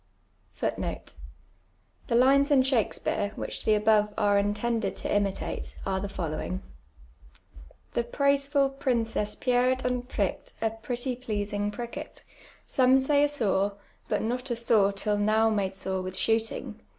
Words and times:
Tlic 0.59 1.13
lines 2.09 2.49
in 2.49 2.63
Shakspeare, 2.63 3.33
whicb 3.37 3.63
tbe 3.65 3.77
above 3.79 4.11
are 4.17 4.39
intended 4.39 4.95
to 4.95 5.07
imiute, 5.07 5.75
are 5.85 5.99
the 5.99 6.09
following:— 6.09 6.63
''The 7.93 8.05
praiseful 8.09 8.71
princess 8.79 9.35
pierr'd 9.35 9.85
and 9.85 10.09
prirk'd 10.09 10.53
a 10.59 10.71
pretty 10.71 11.15
pleasintj 11.15 11.73
prirket; 11.75 12.23
Some 12.65 12.99
.say 12.99 13.23
a 13.23 13.29
sore; 13.29 13.73
but 14.07 14.23
not 14.23 14.49
a 14.49 14.55
sore 14.55 14.91
till 14.91 15.19
now 15.19 15.51
made 15.51 15.75
sore 15.75 16.01
with. 16.01 16.15
^hooting. 16.15 16.79